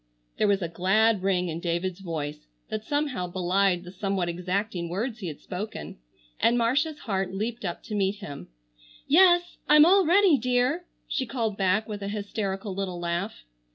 [0.39, 5.19] There was a glad ring in David's voice that somehow belied the somewhat exacting words
[5.19, 5.99] he had spoken,
[6.39, 8.47] and Marcia's heart leaped up to meet him.
[9.05, 13.43] "Yes, I'm all ready, dear!" she called back with a hysterical little laugh.